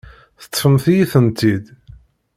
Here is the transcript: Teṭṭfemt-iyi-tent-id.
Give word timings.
Teṭṭfemt-iyi-tent-id. 0.41 1.65